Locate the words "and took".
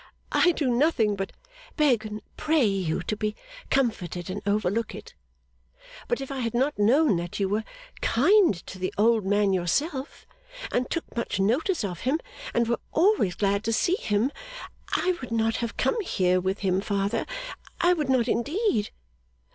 10.71-11.15